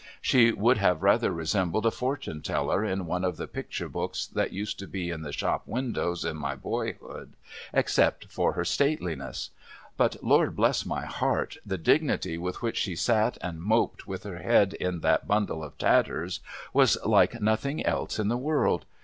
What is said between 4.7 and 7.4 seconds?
to be in the shop windows in my boyhood,